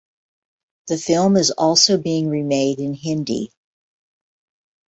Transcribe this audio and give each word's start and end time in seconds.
The 0.87 0.97
film 0.97 1.37
is 1.37 1.51
also 1.51 1.99
being 1.99 2.27
remade 2.27 2.79
in 2.79 2.95
Hindi. 2.95 3.51